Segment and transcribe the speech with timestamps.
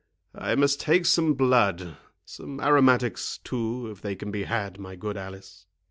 [0.33, 5.67] I must take some blood—some aromatics, too, if they can be had, my good Alice."